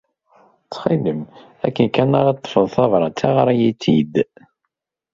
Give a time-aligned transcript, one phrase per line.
[0.63, 1.21] Ttxil-m,
[1.65, 4.13] akken kan ara d-teḍḍfed tabṛat-a, ɣer-iyi-d.